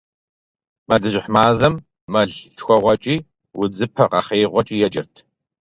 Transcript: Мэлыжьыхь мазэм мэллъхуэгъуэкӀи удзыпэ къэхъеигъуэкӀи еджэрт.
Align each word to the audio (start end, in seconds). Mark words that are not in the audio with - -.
Мэлыжьыхь 0.87 1.29
мазэм 1.33 1.73
мэллъхуэгъуэкӀи 2.11 3.15
удзыпэ 3.61 4.03
къэхъеигъуэкӀи 4.11 4.75
еджэрт. 4.85 5.15